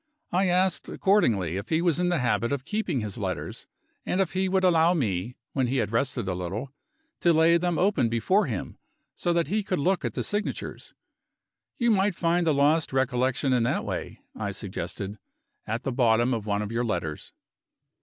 [0.31, 3.67] I asked accordingly if he was in the habit of keeping his letters,
[4.03, 6.73] and if he would allow me (when he had rested a little)
[7.19, 8.79] to lay them open before him,
[9.13, 10.95] so that he could look at the signatures.
[11.77, 15.19] "You might find the lost recollection in that way," I suggested,
[15.67, 17.31] "at the bottom of one of your letters."